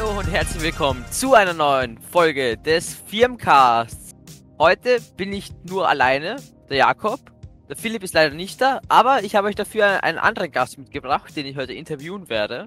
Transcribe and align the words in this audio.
Hallo 0.00 0.18
und 0.18 0.30
herzlich 0.30 0.62
willkommen 0.62 1.04
zu 1.10 1.34
einer 1.34 1.52
neuen 1.52 2.00
Folge 2.00 2.56
des 2.56 2.94
Firmcasts. 2.94 4.14
Heute 4.58 4.98
bin 5.18 5.30
ich 5.30 5.50
nur 5.64 5.90
alleine, 5.90 6.36
der 6.70 6.78
Jakob. 6.78 7.20
Der 7.68 7.76
Philipp 7.76 8.02
ist 8.02 8.14
leider 8.14 8.34
nicht 8.34 8.62
da, 8.62 8.80
aber 8.88 9.22
ich 9.24 9.36
habe 9.36 9.48
euch 9.48 9.56
dafür 9.56 10.02
einen 10.02 10.16
anderen 10.16 10.52
Gast 10.52 10.78
mitgebracht, 10.78 11.36
den 11.36 11.44
ich 11.44 11.58
heute 11.58 11.74
interviewen 11.74 12.30
werde. 12.30 12.66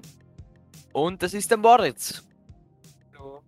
Und 0.92 1.24
das 1.24 1.34
ist 1.34 1.50
der 1.50 1.58
Moritz. 1.58 2.22
Hallo. 3.12 3.42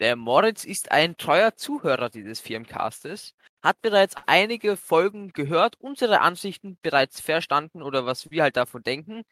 Der 0.00 0.16
Moritz 0.16 0.64
ist 0.64 0.90
ein 0.90 1.16
treuer 1.16 1.54
Zuhörer 1.54 2.10
dieses 2.10 2.40
Firmcastes, 2.40 3.32
hat 3.62 3.80
bereits 3.80 4.16
einige 4.26 4.76
Folgen 4.76 5.32
gehört, 5.32 5.76
unsere 5.78 6.20
Ansichten 6.20 6.78
bereits 6.82 7.20
verstanden 7.20 7.80
oder 7.80 8.06
was 8.06 8.32
wir 8.32 8.42
halt 8.42 8.56
davon 8.56 8.82
denken. 8.82 9.22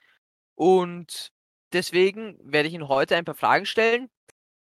Und 0.55 1.33
deswegen 1.73 2.39
werde 2.43 2.69
ich 2.69 2.75
ihn 2.75 2.89
heute 2.89 3.17
ein 3.17 3.25
paar 3.25 3.35
Fragen 3.35 3.67
stellen. 3.67 4.09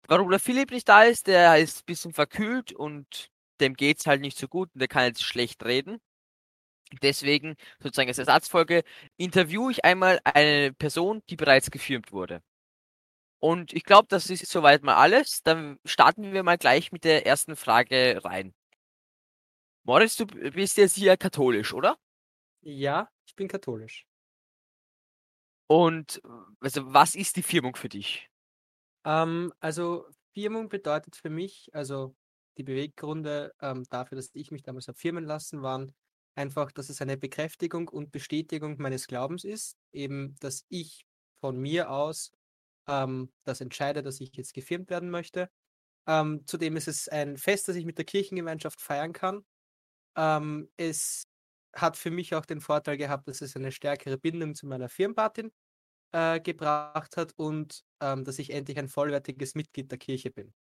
Warum 0.09 0.31
der 0.31 0.41
Philipp 0.41 0.71
nicht 0.71 0.89
da 0.89 1.05
ist, 1.05 1.27
der 1.27 1.59
ist 1.59 1.81
ein 1.81 1.87
bisschen 1.87 2.13
verkühlt 2.13 2.73
und 2.73 3.31
dem 3.61 3.75
geht's 3.75 4.07
halt 4.07 4.21
nicht 4.21 4.39
so 4.39 4.49
gut 4.49 4.71
und 4.75 4.81
der 4.81 4.89
kann 4.89 5.05
jetzt 5.05 5.23
schlecht 5.23 5.65
reden. 5.65 6.01
Deswegen, 7.03 7.57
sozusagen 7.81 8.09
als 8.09 8.19
Ersatzfolge, 8.19 8.83
interviewe 9.17 9.71
ich 9.71 9.85
einmal 9.85 10.21
eine 10.25 10.73
Person, 10.73 11.23
die 11.31 11.37
bereits 11.37 11.71
gefilmt 11.71 12.11
wurde. 12.13 12.43
Und 13.39 13.73
ich 13.73 13.85
glaube, 13.85 14.09
das 14.09 14.29
ist 14.29 14.47
soweit 14.47 14.83
mal 14.83 14.97
alles. 14.97 15.43
Dann 15.43 15.79
starten 15.85 16.33
wir 16.33 16.43
mal 16.43 16.59
gleich 16.59 16.93
mit 16.93 17.05
der 17.05 17.27
ersten 17.27 17.57
Frage 17.57 18.21
rein. 18.25 18.55
Moritz, 19.85 20.17
du 20.17 20.27
bist 20.27 20.77
jetzt 20.77 20.97
hier 20.97 21.17
katholisch, 21.17 21.73
oder? 21.73 21.97
Ja, 22.63 23.09
ich 23.27 23.35
bin 23.35 23.49
katholisch. 23.49 24.07
Und 25.71 26.21
also, 26.61 26.93
was 26.93 27.15
ist 27.15 27.37
die 27.37 27.45
Firmung 27.45 27.77
für 27.77 27.89
dich? 27.89 28.29
Ähm, 29.05 29.53
also 29.61 30.07
Firmung 30.35 30.69
bedeutet 30.69 31.17
für 31.17 31.31
mich, 31.31 31.69
also 31.73 32.15
die 32.59 32.63
Beweggründe 32.65 33.53
ähm, 33.61 33.85
dafür, 33.91 34.17
dass 34.17 34.31
ich 34.35 34.51
mich 34.51 34.63
damals 34.63 34.89
habe 34.89 34.99
firmen 34.99 35.25
lassen, 35.25 35.63
waren 35.63 35.93
einfach, 36.35 36.73
dass 36.73 36.89
es 36.91 37.01
eine 37.01 37.17
Bekräftigung 37.17 37.89
und 37.89 38.13
Bestätigung 38.13 38.77
meines 38.81 39.07
Glaubens 39.07 39.45
ist, 39.45 39.77
eben, 39.93 40.37
dass 40.41 40.65
ich 40.69 41.07
von 41.41 41.57
mir 41.59 41.91
aus 41.91 42.33
ähm, 42.89 43.33
das 43.45 43.61
entscheide, 43.61 44.03
dass 44.03 44.21
ich 44.21 44.33
jetzt 44.37 44.55
gefirmt 44.55 44.91
werden 44.91 45.11
möchte. 45.11 45.51
Ähm, 46.09 46.43
zudem 46.47 46.77
ist 46.77 46.89
es 46.89 47.09
ein 47.09 47.37
Fest, 47.39 47.69
das 47.69 47.77
ich 47.77 47.87
mit 47.87 47.99
der 47.99 48.07
Kirchengemeinschaft 48.07 48.81
feiern 48.81 49.13
kann. 49.13 49.45
Ähm, 50.17 50.71
es 50.77 51.25
hat 51.75 51.97
für 51.97 52.11
mich 52.11 52.35
auch 52.35 52.47
den 52.47 52.61
Vorteil 52.61 52.97
gehabt, 52.97 53.29
dass 53.29 53.41
es 53.43 53.57
eine 53.57 53.73
stärkere 53.73 54.19
Bindung 54.19 54.55
zu 54.55 54.67
meiner 54.67 54.89
Firmenpatin 54.89 55.53
äh, 56.13 56.41
gebracht 56.41 57.17
hat 57.17 57.33
und 57.37 57.85
ähm, 58.01 58.25
dass 58.25 58.39
ich 58.39 58.51
endlich 58.51 58.79
ein 58.79 58.89
vollwertiges 58.89 59.55
Mitglied 59.55 59.91
der 59.91 59.99
Kirche 59.99 60.31
bin. 60.31 60.53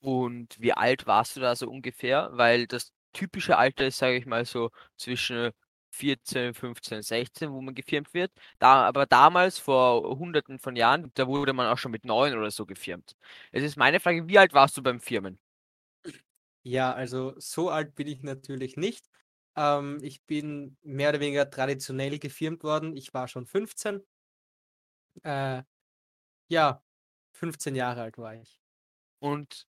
Und 0.00 0.60
wie 0.60 0.72
alt 0.72 1.06
warst 1.06 1.36
du 1.36 1.40
da 1.40 1.56
so 1.56 1.68
ungefähr? 1.68 2.30
Weil 2.32 2.66
das 2.66 2.92
typische 3.12 3.56
Alter 3.58 3.86
ist, 3.86 3.98
sage 3.98 4.16
ich 4.16 4.26
mal, 4.26 4.44
so 4.44 4.70
zwischen 4.96 5.50
14, 5.90 6.54
15, 6.54 7.02
16, 7.02 7.50
wo 7.52 7.60
man 7.60 7.74
gefirmt 7.74 8.14
wird. 8.14 8.30
Da, 8.58 8.86
aber 8.86 9.06
damals, 9.06 9.58
vor 9.58 10.02
hunderten 10.18 10.58
von 10.60 10.76
Jahren, 10.76 11.10
da 11.14 11.26
wurde 11.26 11.52
man 11.52 11.66
auch 11.66 11.78
schon 11.78 11.90
mit 11.92 12.04
neun 12.04 12.34
oder 12.38 12.50
so 12.50 12.66
gefirmt. 12.66 13.14
Es 13.50 13.62
ist 13.62 13.76
meine 13.76 13.98
Frage, 14.00 14.28
wie 14.28 14.38
alt 14.38 14.52
warst 14.52 14.76
du 14.76 14.82
beim 14.82 15.00
Firmen? 15.00 15.38
Ja, 16.62 16.92
also 16.92 17.34
so 17.38 17.70
alt 17.70 17.94
bin 17.94 18.06
ich 18.08 18.22
natürlich 18.22 18.76
nicht. 18.76 19.08
Ähm, 19.56 19.98
ich 20.02 20.24
bin 20.26 20.76
mehr 20.82 21.10
oder 21.10 21.20
weniger 21.20 21.50
traditionell 21.50 22.18
gefirmt 22.18 22.62
worden. 22.64 22.96
Ich 22.96 23.14
war 23.14 23.28
schon 23.28 23.46
15. 23.46 24.02
Äh, 25.22 25.62
ja, 26.50 26.82
15 27.32 27.76
Jahre 27.76 28.02
alt 28.02 28.18
war 28.18 28.34
ich. 28.36 28.60
Und 29.20 29.66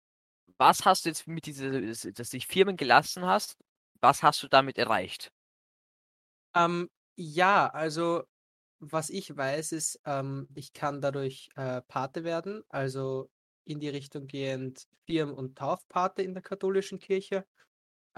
was 0.58 0.84
hast 0.86 1.04
du 1.04 1.10
jetzt 1.10 1.26
mit 1.28 1.47
dieser, 1.47 1.70
dass 1.80 2.02
du 2.02 2.12
dich 2.12 2.47
Firmen 2.47 2.76
gelassen 2.76 3.26
hast, 3.26 3.58
was 4.00 4.22
hast 4.22 4.42
du 4.42 4.48
damit 4.48 4.78
erreicht? 4.78 5.32
Ähm, 6.54 6.91
ja, 7.16 7.69
also 7.69 8.25
was 8.81 9.10
ich 9.10 9.36
weiß, 9.36 9.72
ist, 9.72 10.00
ähm, 10.06 10.48
ich 10.54 10.72
kann 10.72 11.00
dadurch 11.00 11.50
äh, 11.56 11.82
Pate 11.82 12.25
werden, 12.25 12.64
also 12.69 13.31
in 13.64 13.81
die 13.81 13.88
Richtung 13.91 14.26
gehend 14.28 14.88
Firmen- 15.06 15.34
und 15.34 15.58
Taufpate 15.58 16.22
in 16.22 16.34
der 16.34 16.42
katholischen 16.42 16.98
Kirche, 17.00 17.47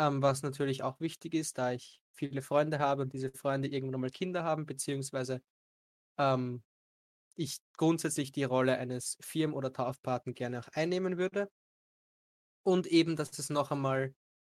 ähm, 0.00 0.22
was 0.22 0.42
natürlich 0.42 0.82
auch 0.82 0.98
wichtig 1.00 1.34
ist, 1.34 1.58
da 1.58 1.72
ich 1.72 2.00
viele 2.10 2.40
Freunde 2.40 2.78
habe 2.78 3.02
und 3.02 3.12
diese 3.12 3.30
Freunde 3.32 3.68
irgendwann 3.68 4.00
mal 4.00 4.10
Kinder 4.10 4.44
haben, 4.44 4.64
beziehungsweise 4.64 5.42
ähm, 6.18 6.62
ich 7.36 7.58
grundsätzlich 7.76 8.32
die 8.32 8.44
Rolle 8.44 8.78
eines 8.78 9.18
Firmen- 9.20 9.54
oder 9.54 9.72
Taufpaten 9.72 10.34
gerne 10.34 10.60
auch 10.60 10.68
einnehmen 10.72 11.18
würde. 11.18 11.50
Und 12.62 12.86
eben, 12.86 13.16
dass 13.16 13.38
es 13.38 13.50
noch 13.50 13.70
einmal 13.70 14.14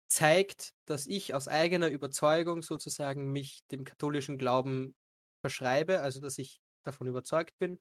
zeigt, 0.10 0.74
dass 0.86 1.08
ich 1.08 1.34
aus 1.34 1.48
eigener 1.48 1.90
Überzeugung 1.90 2.62
sozusagen 2.62 3.32
mich 3.32 3.62
dem 3.72 3.84
katholischen 3.86 4.38
Glauben 4.38 4.96
verschreibe, 5.42 6.02
also 6.02 6.22
dass 6.22 6.38
ich 6.38 6.62
davon 6.84 7.08
überzeugt 7.08 7.58
bin. 7.60 7.80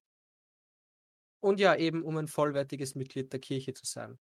Und 1.41 1.61
ja, 1.61 1.75
eben 1.77 2.03
um 2.03 2.17
ein 2.17 2.29
vollwertiges 2.29 2.95
Mitglied 2.95 3.33
der 3.33 3.41
Kirche 3.41 3.75
zu 3.75 3.85
sein. 3.87 4.19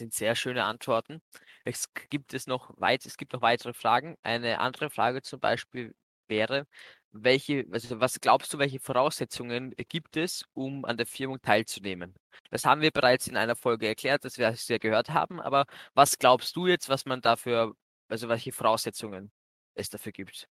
Sind 0.00 0.14
sehr 0.14 0.34
schöne 0.36 0.64
Antworten. 0.64 1.20
Es 1.64 1.92
gibt 2.10 2.32
es 2.34 2.46
noch 2.46 2.72
weit, 2.80 3.04
es 3.06 3.16
gibt 3.18 3.32
noch 3.34 3.42
weitere 3.42 3.74
Fragen. 3.74 4.16
Eine 4.22 4.58
andere 4.60 4.90
Frage 4.90 5.22
zum 5.22 5.40
Beispiel 5.40 5.94
wäre, 6.28 6.66
welche, 7.12 7.66
also 7.72 8.00
was 8.00 8.20
glaubst 8.20 8.52
du, 8.54 8.58
welche 8.58 8.80
Voraussetzungen 8.80 9.72
gibt 9.88 10.16
es, 10.16 10.44
um 10.54 10.84
an 10.86 10.96
der 10.96 11.06
Firmung 11.06 11.40
teilzunehmen? 11.42 12.14
Das 12.50 12.64
haben 12.64 12.80
wir 12.80 12.92
bereits 12.92 13.26
in 13.28 13.36
einer 13.36 13.56
Folge 13.56 13.88
erklärt, 13.88 14.24
dass 14.24 14.38
wir 14.38 14.48
es 14.48 14.68
ja 14.68 14.78
gehört 14.78 15.10
haben, 15.10 15.40
aber 15.40 15.66
was 15.94 16.18
glaubst 16.18 16.56
du 16.56 16.66
jetzt, 16.66 16.88
was 16.88 17.04
man 17.06 17.20
dafür, 17.20 17.74
also 18.08 18.28
welche 18.28 18.52
Voraussetzungen 18.52 19.32
es 19.74 19.90
dafür 19.90 20.12
gibt? 20.12 20.46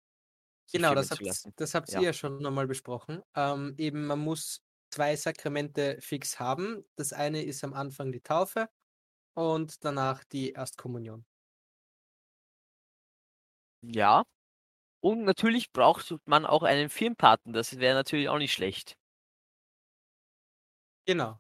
Genau, 0.74 0.94
das 0.96 1.12
habt, 1.12 1.44
das 1.56 1.74
habt 1.74 1.96
ihr 1.96 2.02
Ja. 2.02 2.08
ja 2.08 2.14
schon 2.14 2.41
nochmal 2.41 2.68
besprochen. 2.68 3.22
Ähm, 3.35 3.74
eben, 3.78 4.06
man 4.06 4.19
muss 4.19 4.62
zwei 4.91 5.16
Sakramente 5.16 5.97
fix 6.02 6.40
haben. 6.40 6.84
Das 6.96 7.14
eine 7.14 7.44
ist 7.44 7.64
am 7.64 7.74
Anfang 7.74 8.12
die 8.12 8.22
Taufe 8.22 8.69
und 9.38 9.86
danach 9.86 10.24
die 10.24 10.53
Erstkommunion. 10.53 11.24
Ja. 13.81 14.24
Und 15.02 15.24
natürlich 15.25 15.72
braucht 15.74 16.16
man 16.25 16.46
auch 16.46 16.64
einen 16.64 16.90
Firmenpaten, 16.90 17.53
das 17.53 17.80
wäre 17.80 17.96
natürlich 17.96 18.30
auch 18.30 18.40
nicht 18.40 18.53
schlecht. 18.53 18.96
Genau. 21.08 21.40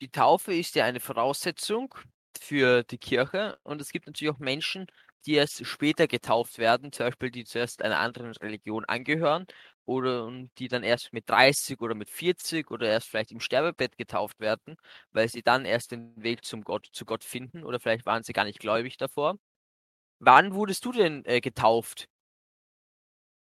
Die 0.00 0.10
Taufe 0.10 0.54
ist 0.54 0.74
ja 0.74 0.84
eine 0.84 1.00
Voraussetzung 1.00 1.94
für 2.40 2.82
die 2.84 2.98
Kirche 2.98 3.58
und 3.62 3.80
es 3.80 3.90
gibt 3.90 4.06
natürlich 4.06 4.32
auch 4.34 4.38
Menschen, 4.38 4.86
die 5.26 5.34
erst 5.34 5.66
später 5.66 6.06
getauft 6.08 6.58
werden, 6.58 6.92
zum 6.92 7.06
Beispiel 7.06 7.30
die 7.30 7.44
zuerst 7.44 7.82
einer 7.82 7.98
anderen 7.98 8.32
Religion 8.32 8.84
angehören 8.84 9.46
oder 9.84 10.30
die 10.58 10.68
dann 10.68 10.82
erst 10.84 11.12
mit 11.12 11.28
30 11.30 11.80
oder 11.80 11.94
mit 11.94 12.10
40 12.10 12.70
oder 12.70 12.88
erst 12.88 13.08
vielleicht 13.08 13.32
im 13.32 13.40
Sterbebett 13.40 13.96
getauft 13.96 14.40
werden, 14.40 14.76
weil 15.12 15.28
sie 15.28 15.42
dann 15.42 15.64
erst 15.64 15.92
den 15.92 16.14
Weg 16.22 16.44
zum 16.44 16.62
Gott, 16.62 16.88
zu 16.92 17.04
Gott 17.04 17.24
finden 17.24 17.64
oder 17.64 17.80
vielleicht 17.80 18.06
waren 18.06 18.22
sie 18.22 18.32
gar 18.32 18.44
nicht 18.44 18.60
gläubig 18.60 18.96
davor. 18.96 19.36
Wann 20.20 20.54
wurdest 20.54 20.84
du 20.84 20.92
denn 20.92 21.24
äh, 21.26 21.40
getauft? 21.40 22.08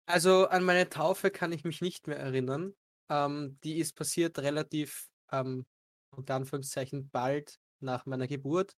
Also 0.05 0.47
an 0.47 0.63
meine 0.63 0.89
Taufe 0.89 1.31
kann 1.31 1.51
ich 1.51 1.63
mich 1.63 1.81
nicht 1.81 2.07
mehr 2.07 2.17
erinnern. 2.17 2.75
Ähm, 3.09 3.59
die 3.63 3.77
ist 3.77 3.95
passiert 3.95 4.39
relativ, 4.39 5.07
ähm, 5.31 5.65
unter 6.09 6.35
Anführungszeichen, 6.35 7.09
bald 7.09 7.59
nach 7.79 8.05
meiner 8.05 8.27
Geburt. 8.27 8.75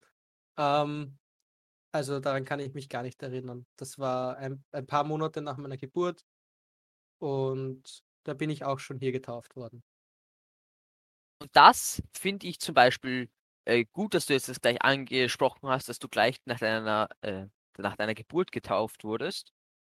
Ähm, 0.57 1.17
also 1.93 2.19
daran 2.19 2.43
kann 2.43 2.59
ich 2.59 2.73
mich 2.73 2.89
gar 2.89 3.03
nicht 3.03 3.21
erinnern. 3.21 3.65
Das 3.77 3.99
war 3.99 4.37
ein, 4.37 4.63
ein 4.71 4.87
paar 4.87 5.03
Monate 5.03 5.41
nach 5.41 5.57
meiner 5.57 5.77
Geburt 5.77 6.25
und 7.19 8.03
da 8.23 8.33
bin 8.33 8.49
ich 8.49 8.65
auch 8.65 8.79
schon 8.79 8.99
hier 8.99 9.11
getauft 9.11 9.55
worden. 9.55 9.83
Und 11.39 11.49
das 11.53 12.01
finde 12.13 12.47
ich 12.47 12.59
zum 12.59 12.73
Beispiel 12.73 13.29
äh, 13.65 13.85
gut, 13.91 14.13
dass 14.13 14.25
du 14.25 14.33
jetzt 14.33 14.49
das 14.49 14.59
gleich 14.59 14.81
angesprochen 14.81 15.69
hast, 15.69 15.87
dass 15.87 15.99
du 15.99 16.07
gleich 16.07 16.37
nach 16.45 16.59
deiner, 16.59 17.09
äh, 17.21 17.45
nach 17.77 17.95
deiner 17.95 18.15
Geburt 18.15 18.51
getauft 18.51 19.03
wurdest, 19.03 19.53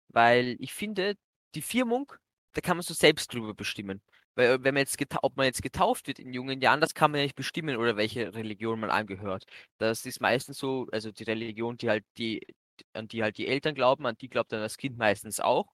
weil 0.09 0.57
ich 0.61 0.73
finde, 0.75 1.17
die 1.55 1.63
Firmung, 1.63 2.13
da 2.53 2.61
kann 2.61 2.77
man 2.77 2.85
so 2.85 2.95
selbst 2.95 3.33
drüber 3.33 3.55
bestimmen. 3.55 4.03
Weil 4.39 4.51
äh, 4.53 4.65
wenn 4.65 4.75
man 4.75 4.83
jetzt 4.83 4.97
ob 5.23 5.37
man 5.37 5.47
jetzt 5.47 5.63
getauft 5.63 6.07
wird 6.07 6.21
in 6.21 6.33
jungen 6.33 6.61
Jahren, 6.61 6.81
das 6.81 6.95
kann 6.95 7.11
man 7.11 7.19
ja 7.21 7.25
nicht 7.27 7.35
bestimmen 7.37 7.77
oder 7.77 7.97
welche 7.97 8.35
Religion 8.35 8.79
man 8.81 8.91
angehört. 8.91 9.45
Das 9.79 10.07
ist 10.07 10.21
meistens 10.21 10.59
so, 10.59 10.87
also 10.93 11.11
die 11.13 11.25
Religion, 11.25 11.77
die 11.77 11.91
halt 11.91 12.05
die, 12.19 12.47
an 12.95 13.09
die 13.09 13.23
halt 13.25 13.37
die 13.39 13.49
Eltern 13.49 13.75
glauben, 13.75 14.07
an 14.07 14.17
die 14.21 14.29
glaubt 14.29 14.53
dann 14.53 14.61
das 14.61 14.77
Kind 14.79 14.97
meistens 14.97 15.41
auch. 15.41 15.67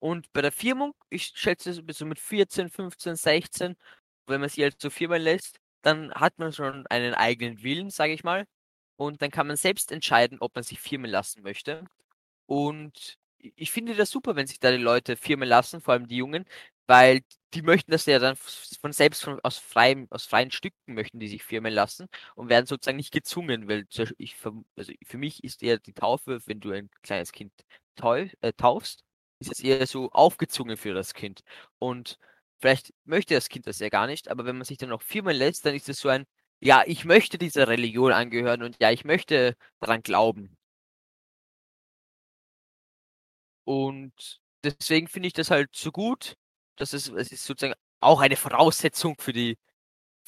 Und 0.00 0.32
bei 0.32 0.42
der 0.42 0.52
Firmung, 0.52 0.94
ich 1.10 1.32
schätze 1.34 1.72
so 1.74 2.06
mit 2.06 2.18
14, 2.18 2.70
15, 2.70 3.16
16, 3.16 3.76
wenn 4.26 4.40
man 4.40 4.48
sich 4.48 4.62
halt 4.64 4.80
so 4.80 4.90
firmen 4.90 5.22
lässt, 5.22 5.58
dann 5.82 6.12
hat 6.14 6.38
man 6.38 6.52
schon 6.52 6.86
einen 6.88 7.14
eigenen 7.14 7.62
Willen, 7.62 7.90
sage 7.90 8.12
ich 8.14 8.24
mal. 8.24 8.46
Und 8.96 9.22
dann 9.22 9.30
kann 9.30 9.46
man 9.46 9.56
selbst 9.56 9.92
entscheiden, 9.92 10.38
ob 10.40 10.54
man 10.54 10.64
sich 10.64 10.80
firmen 10.80 11.10
lassen 11.10 11.42
möchte. 11.42 11.84
Und 12.46 13.18
ich 13.38 13.70
finde 13.70 13.94
das 13.94 14.10
super, 14.10 14.36
wenn 14.36 14.46
sich 14.46 14.60
da 14.60 14.70
die 14.70 14.76
Leute 14.78 15.16
firmen 15.16 15.48
lassen, 15.48 15.80
vor 15.80 15.94
allem 15.94 16.08
die 16.08 16.16
Jungen, 16.16 16.44
weil 16.90 17.20
die 17.54 17.62
möchten 17.62 17.90
das 17.92 18.06
ja 18.06 18.18
dann 18.18 18.36
von 18.36 18.92
selbst 18.92 19.22
von, 19.24 19.40
aus, 19.42 19.58
freiem, 19.58 20.06
aus 20.10 20.26
freien 20.26 20.50
Stücken 20.52 20.94
möchten 20.94 21.18
die 21.20 21.28
sich 21.28 21.42
firmen 21.44 21.72
lassen 21.72 22.08
und 22.36 22.48
werden 22.48 22.66
sozusagen 22.66 22.96
nicht 22.96 23.12
gezwungen, 23.12 23.68
weil 23.68 23.86
ich, 24.18 24.36
also 24.76 24.92
für 25.06 25.18
mich 25.18 25.42
ist 25.44 25.62
eher 25.62 25.78
die 25.78 25.92
Taufe, 25.94 26.40
wenn 26.46 26.60
du 26.60 26.70
ein 26.72 26.90
kleines 27.02 27.32
Kind 27.32 27.52
tauf, 27.96 28.28
äh, 28.40 28.52
taufst, 28.52 29.04
ist 29.40 29.52
es 29.52 29.60
eher 29.60 29.86
so 29.86 30.10
aufgezwungen 30.12 30.76
für 30.76 30.94
das 30.94 31.14
Kind. 31.14 31.42
Und 31.78 32.18
vielleicht 32.60 32.92
möchte 33.04 33.34
das 33.34 33.48
Kind 33.48 33.66
das 33.66 33.78
ja 33.80 33.88
gar 33.88 34.06
nicht, 34.06 34.28
aber 34.30 34.44
wenn 34.44 34.56
man 34.56 34.64
sich 34.64 34.78
dann 34.78 34.90
noch 34.90 35.02
firmen 35.02 35.36
lässt, 35.36 35.66
dann 35.66 35.74
ist 35.74 35.88
es 35.88 36.00
so 36.00 36.08
ein, 36.08 36.24
ja, 36.60 36.82
ich 36.86 37.04
möchte 37.04 37.38
dieser 37.38 37.68
Religion 37.68 38.12
angehören 38.12 38.62
und 38.62 38.76
ja, 38.80 38.90
ich 38.90 39.04
möchte 39.04 39.56
daran 39.80 40.02
glauben. 40.02 40.56
Und 43.64 44.40
deswegen 44.64 45.08
finde 45.08 45.28
ich 45.28 45.32
das 45.34 45.50
halt 45.50 45.70
so 45.74 45.92
gut, 45.92 46.34
dass 46.80 46.92
es, 46.92 47.08
es 47.08 47.32
ist 47.32 47.44
sozusagen 47.44 47.78
auch 48.00 48.20
eine 48.20 48.36
Voraussetzung 48.36 49.16
für 49.18 49.32
die, 49.32 49.58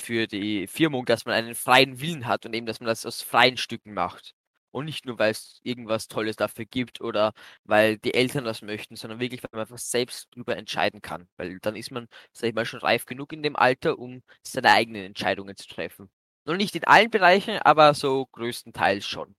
für 0.01 0.27
die 0.27 0.67
Firmung, 0.67 1.07
dass 1.07 1.25
man 1.27 1.35
einen 1.35 1.55
freien 1.55 2.01
Willen 2.01 2.27
hat 2.27 2.47
und 2.47 2.55
eben, 2.55 2.67
dass 2.67 2.81
man 2.81 2.89
das 2.89 3.07
aus 3.07 3.23
freien 3.23 3.57
Stücken 3.57 3.95
macht. 3.95 4.35
Und 4.73 4.87
nicht 4.87 5.05
nur, 5.07 5.19
weil 5.19 5.33
es 5.33 5.61
irgendwas 5.63 6.09
Tolles 6.09 6.37
dafür 6.37 6.65
gibt 6.65 7.01
oder 7.03 7.35
weil 7.65 7.99
die 7.99 8.15
Eltern 8.15 8.45
das 8.45 8.63
möchten, 8.63 8.97
sondern 8.97 9.21
wirklich, 9.21 9.43
weil 9.43 9.51
man 9.53 9.61
einfach 9.63 9.79
selbst 9.79 10.29
darüber 10.33 10.57
entscheiden 10.57 11.03
kann. 11.03 11.29
Weil 11.37 11.59
dann 11.61 11.77
ist 11.77 11.91
man, 11.91 12.09
sag 12.33 12.49
ich 12.49 12.55
mal, 12.55 12.65
schon 12.65 12.81
reif 12.81 13.05
genug 13.07 13.33
in 13.35 13.43
dem 13.43 13.57
Alter, 13.57 13.99
um 13.99 14.23
seine 14.43 14.71
eigenen 14.73 15.05
Entscheidungen 15.05 15.57
zu 15.57 15.69
treffen. 15.69 16.11
Noch 16.47 16.57
nicht 16.57 16.75
in 16.77 16.85
allen 16.85 17.11
Bereichen, 17.11 17.59
aber 17.59 17.95
so 17.95 18.27
größtenteils 18.27 19.07
schon. 19.07 19.37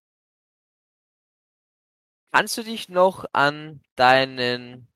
Kannst 2.31 2.57
du 2.57 2.63
dich 2.63 2.89
noch 2.89 3.25
an 3.31 3.81
deinen, 3.95 4.87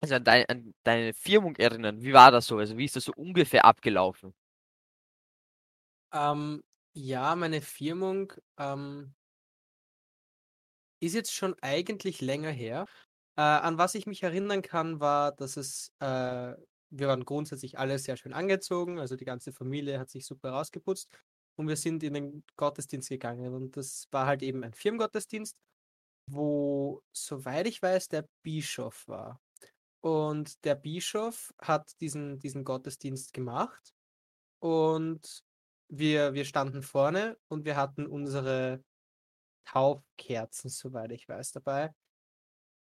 also 0.00 0.14
an, 0.16 0.24
dein, 0.24 0.46
an 0.46 0.74
deine 0.84 1.14
Firmung 1.14 1.56
erinnern? 1.56 2.02
Wie 2.02 2.12
war 2.12 2.30
das 2.30 2.46
so? 2.46 2.58
Also 2.58 2.76
wie 2.76 2.84
ist 2.84 2.96
das 2.96 3.04
so 3.04 3.12
ungefähr 3.16 3.64
abgelaufen? 3.64 4.34
Ähm, 6.12 6.62
ja, 6.94 7.36
meine 7.36 7.60
Firmung 7.60 8.32
ähm, 8.58 9.14
ist 11.00 11.14
jetzt 11.14 11.32
schon 11.32 11.54
eigentlich 11.62 12.20
länger 12.20 12.50
her. 12.50 12.86
Äh, 13.36 13.42
an 13.42 13.78
was 13.78 13.94
ich 13.94 14.06
mich 14.06 14.22
erinnern 14.22 14.62
kann, 14.62 15.00
war, 15.00 15.32
dass 15.32 15.56
es, 15.56 15.92
äh, 16.00 16.54
wir 16.90 17.08
waren 17.08 17.24
grundsätzlich 17.24 17.78
alle 17.78 17.98
sehr 17.98 18.16
schön 18.16 18.32
angezogen, 18.32 18.98
also 18.98 19.16
die 19.16 19.24
ganze 19.24 19.52
Familie 19.52 19.98
hat 19.98 20.10
sich 20.10 20.26
super 20.26 20.50
rausgeputzt 20.50 21.08
und 21.56 21.68
wir 21.68 21.76
sind 21.76 22.02
in 22.02 22.14
den 22.14 22.44
Gottesdienst 22.56 23.08
gegangen 23.08 23.54
und 23.54 23.76
das 23.76 24.08
war 24.10 24.26
halt 24.26 24.42
eben 24.42 24.64
ein 24.64 24.74
Firmengottesdienst 24.74 25.56
wo, 26.32 27.02
soweit 27.12 27.66
ich 27.66 27.82
weiß, 27.82 28.08
der 28.08 28.28
Bischof 28.42 29.06
war. 29.08 29.40
Und 30.00 30.64
der 30.64 30.74
Bischof 30.74 31.52
hat 31.58 32.00
diesen, 32.00 32.38
diesen 32.38 32.64
Gottesdienst 32.64 33.32
gemacht 33.32 33.94
und 34.58 35.44
wir, 35.88 36.34
wir 36.34 36.44
standen 36.44 36.82
vorne 36.82 37.38
und 37.48 37.64
wir 37.64 37.76
hatten 37.76 38.06
unsere 38.06 38.82
Taufkerzen, 39.66 40.70
soweit 40.70 41.12
ich 41.12 41.28
weiß, 41.28 41.52
dabei. 41.52 41.94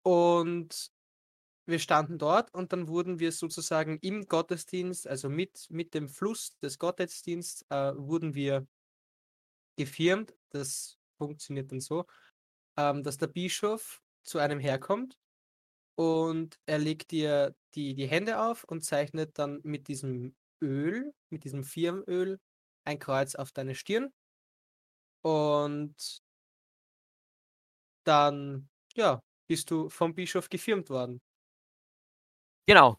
Und 0.03 0.91
wir 1.67 1.79
standen 1.79 2.19
dort 2.19 2.53
und 2.55 2.73
dann 2.73 2.89
wurden 2.89 3.19
wir 3.19 3.31
sozusagen 3.31 3.99
im 3.99 4.27
Gottesdienst, 4.27 5.07
also 5.07 5.29
mit, 5.29 5.67
mit 5.71 5.95
dem 5.95 6.09
Fluss 6.09 6.59
des 6.59 6.79
Gottesdienstes, 6.79 7.67
äh, 7.69 7.93
wurden 7.97 8.35
wir 8.35 8.67
gefirmt. 9.77 10.35
Das 10.51 10.99
funktioniert 11.19 11.71
dann 11.71 11.81
so 11.81 12.07
ähm, 12.77 13.03
dass 13.03 13.19
der 13.19 13.27
Bischof 13.27 14.03
zu 14.23 14.39
einem 14.39 14.61
herkommt 14.61 15.19
und 15.97 16.59
er 16.67 16.79
legt 16.79 17.11
dir 17.11 17.55
die, 17.75 17.95
die 17.95 18.07
Hände 18.07 18.41
auf 18.41 18.65
und 18.65 18.85
zeichnet 18.85 19.39
dann 19.39 19.61
mit 19.65 19.89
diesem 19.89 20.37
Öl, 20.63 21.13
mit 21.31 21.45
diesem 21.45 21.65
Firmenöl, 21.65 22.41
ein 22.85 22.99
Kreuz 22.99 23.35
auf 23.35 23.53
deine 23.53 23.75
Stirn. 23.75 24.13
Und 25.25 26.23
dann, 28.05 28.69
ja, 28.95 29.23
bist 29.49 29.71
du 29.71 29.89
vom 29.89 30.15
Bischof 30.15 30.49
gefirmt 30.49 30.91
worden. 30.91 31.21
Genau. 32.69 32.99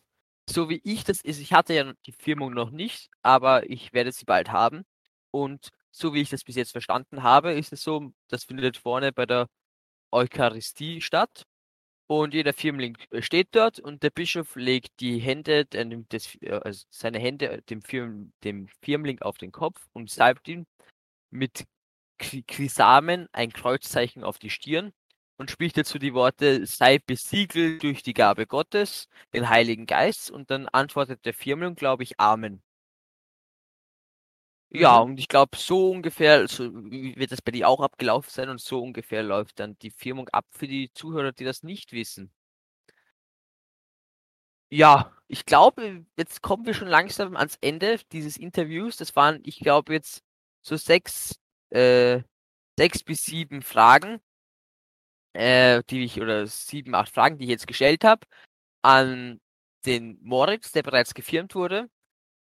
So 0.49 0.69
wie 0.69 0.81
ich 0.83 1.03
das 1.05 1.21
ist, 1.21 1.39
ich 1.39 1.53
hatte 1.53 1.73
ja 1.73 1.93
die 2.05 2.11
Firmung 2.11 2.53
noch 2.53 2.69
nicht, 2.69 3.09
aber 3.21 3.69
ich 3.69 3.93
werde 3.93 4.11
sie 4.11 4.25
bald 4.25 4.51
haben. 4.51 4.83
Und 5.31 5.69
so 5.91 6.13
wie 6.13 6.21
ich 6.21 6.29
das 6.29 6.43
bis 6.43 6.55
jetzt 6.55 6.71
verstanden 6.71 7.23
habe, 7.23 7.53
ist 7.53 7.71
es 7.71 7.81
so, 7.83 8.11
das 8.29 8.43
findet 8.43 8.77
vorne 8.77 9.13
bei 9.13 9.25
der 9.25 9.47
Eucharistie 10.11 11.01
statt. 11.01 11.45
Und 12.21 12.36
jeder 12.36 12.54
Firmling 12.54 12.98
äh, 13.10 13.21
steht 13.24 13.50
dort 13.56 13.80
und 13.80 14.04
der 14.04 14.12
Bischof 14.12 14.56
legt 14.56 15.00
die 15.00 15.18
Hände, 15.19 15.65
des, 15.65 16.36
äh, 16.42 16.51
also 16.63 16.86
seine 16.92 17.18
Hände 17.18 17.50
äh, 17.50 17.62
dem, 17.63 17.81
Firm, 17.81 18.33
dem 18.44 18.68
Firmling 18.83 19.21
auf 19.21 19.38
den 19.39 19.51
Kopf 19.51 19.88
und 19.94 20.12
salbt 20.12 20.48
ihm 20.48 20.68
mit 21.31 21.65
Chrysamen 22.19 23.27
ein 23.31 23.51
Kreuzzeichen 23.51 24.24
auf 24.24 24.38
die 24.38 24.51
Stirn 24.51 24.94
und 25.38 25.50
spricht 25.50 25.77
dazu 25.77 25.98
die 25.98 26.13
Worte, 26.13 26.68
sei 26.68 27.00
besiegelt 27.00 27.81
durch 27.81 28.04
die 28.04 28.13
Gabe 28.13 28.45
Gottes, 28.45 29.07
den 29.33 29.50
Heiligen 29.50 29.88
Geist, 29.88 30.30
und 30.30 30.51
dann 30.51 30.68
antwortet 30.68 31.25
der 31.25 31.33
Firmling, 31.33 31.75
glaube 31.75 32.04
ich, 32.04 32.19
Amen. 32.19 32.62
Ja, 34.75 35.01
Mhm. 35.01 35.11
und 35.11 35.19
ich 35.19 35.27
glaube, 35.27 35.55
so 35.57 35.91
ungefähr 35.91 36.47
so 36.47 36.63
wird 36.73 37.31
das 37.31 37.41
bei 37.43 37.51
dir 37.51 37.67
auch 37.69 37.79
abgelaufen 37.81 38.29
sein 38.31 38.49
und 38.49 38.59
so 38.59 38.81
ungefähr 38.81 39.21
läuft 39.23 39.59
dann 39.59 39.77
die 39.79 39.91
Firmung 39.91 40.29
ab 40.29 40.45
für 40.51 40.67
die 40.67 40.91
Zuhörer, 40.93 41.31
die 41.31 41.43
das 41.45 41.61
nicht 41.63 41.91
wissen. 41.93 42.31
Ja, 44.71 45.11
ich 45.27 45.45
glaube, 45.45 46.05
jetzt 46.17 46.41
kommen 46.41 46.65
wir 46.65 46.73
schon 46.73 46.87
langsam 46.87 47.35
ans 47.35 47.57
Ende 47.61 47.99
dieses 48.11 48.37
Interviews. 48.37 48.97
Das 48.97 49.15
waren, 49.15 49.39
ich 49.45 49.59
glaube, 49.59 49.93
jetzt 49.93 50.23
so 50.61 50.75
sechs, 50.77 51.35
äh, 51.69 52.21
sechs 52.77 53.03
bis 53.03 53.23
sieben 53.23 53.61
Fragen, 53.61 54.19
äh, 55.33 55.83
die 55.89 56.03
ich, 56.05 56.21
oder 56.21 56.47
sieben, 56.47 56.95
acht 56.95 57.13
Fragen, 57.13 57.37
die 57.37 57.45
ich 57.45 57.49
jetzt 57.51 57.67
gestellt 57.67 58.03
habe, 58.03 58.25
an 58.83 59.41
den 59.85 60.19
Moritz, 60.23 60.71
der 60.73 60.83
bereits 60.83 61.13
gefirmt 61.13 61.55
wurde. 61.55 61.89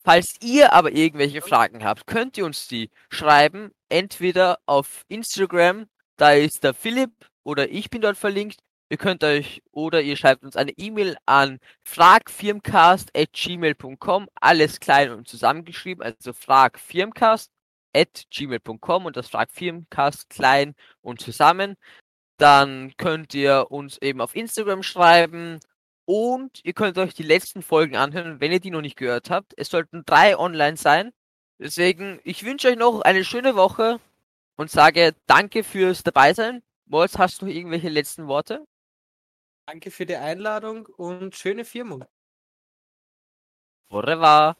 Falls 0.03 0.35
ihr 0.41 0.73
aber 0.73 0.91
irgendwelche 0.91 1.41
Fragen 1.41 1.83
habt, 1.83 2.07
könnt 2.07 2.37
ihr 2.37 2.45
uns 2.45 2.67
die 2.67 2.89
schreiben. 3.09 3.71
Entweder 3.89 4.59
auf 4.65 5.03
Instagram, 5.07 5.87
da 6.17 6.31
ist 6.31 6.63
der 6.63 6.73
Philipp 6.73 7.11
oder 7.43 7.69
ich 7.69 7.89
bin 7.89 8.01
dort 8.01 8.17
verlinkt. 8.17 8.59
Ihr 8.89 8.97
könnt 8.97 9.21
euch 9.23 9.61
oder 9.71 10.01
ihr 10.01 10.15
schreibt 10.15 10.43
uns 10.43 10.55
eine 10.55 10.71
E-Mail 10.71 11.17
an 11.25 11.59
fragfirmcast.gmail.com, 11.83 14.29
alles 14.39 14.79
klein 14.79 15.11
und 15.11 15.27
zusammengeschrieben, 15.27 16.01
also 16.03 16.31
fragfirmcast.gmail.com 16.31 19.05
und 19.05 19.17
das 19.17 19.27
Fragfirmcast 19.27 20.29
klein 20.29 20.73
und 21.01 21.19
zusammen. 21.19 21.75
Dann 22.37 22.93
könnt 22.97 23.33
ihr 23.33 23.67
uns 23.71 23.97
eben 24.01 24.21
auf 24.21 24.35
Instagram 24.35 24.83
schreiben 24.83 25.59
und 26.07 26.61
ihr 26.63 26.71
könnt 26.71 26.97
euch 26.97 27.13
die 27.13 27.23
letzten 27.23 27.61
Folgen 27.61 27.97
anhören, 27.97 28.39
wenn 28.39 28.53
ihr 28.53 28.61
die 28.61 28.71
noch 28.71 28.81
nicht 28.81 28.95
gehört 28.95 29.29
habt. 29.29 29.53
Es 29.57 29.69
sollten 29.69 30.05
drei 30.05 30.37
online 30.37 30.77
sein. 30.77 31.11
Deswegen, 31.59 32.21
ich 32.23 32.45
wünsche 32.45 32.69
euch 32.69 32.77
noch 32.77 33.01
eine 33.01 33.25
schöne 33.25 33.55
Woche 33.55 33.99
und 34.55 34.71
sage 34.71 35.15
danke 35.25 35.65
fürs 35.65 36.03
Dabeisein. 36.03 36.63
Moritz, 36.85 37.17
hast 37.17 37.41
du 37.41 37.47
irgendwelche 37.47 37.89
letzten 37.89 38.27
Worte? 38.27 38.65
Danke 39.67 39.91
für 39.91 40.05
die 40.05 40.15
Einladung 40.15 40.85
und 40.85 41.35
schöne 41.35 41.65
Firmung. 41.65 42.05
Au 43.89 43.99
revoir. 43.99 44.55